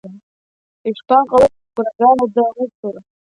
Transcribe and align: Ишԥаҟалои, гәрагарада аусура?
Ишԥаҟалои, 0.89 1.55
гәрагарада 1.75 2.41
аусура? 2.51 3.01